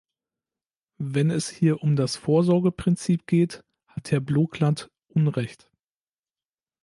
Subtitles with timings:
[0.97, 5.69] Wenn es hier um das Vorsorgeprinzip geht, hat Herr Blokland unrecht.